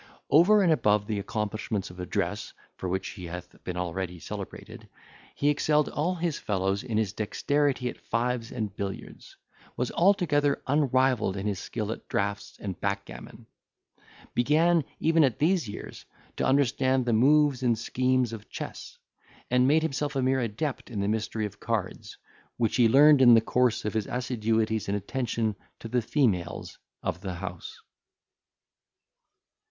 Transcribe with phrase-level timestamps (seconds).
[0.31, 4.89] Over and above the accomplishments of address, for which he hath been already celebrated,
[5.35, 9.35] he excelled all his fellows in his dexterity at fives and billiards;
[9.77, 13.45] was altogether unrivalled in his skill at draughts and backgammon;
[14.33, 16.05] began, even at these years,
[16.37, 18.97] to understand the moves and schemes of chess;
[19.51, 22.17] and made himself a mere adept in the mystery of cards,
[22.57, 27.21] which he learned in the course of his assiduities and attention to the females of
[27.21, 27.81] the house.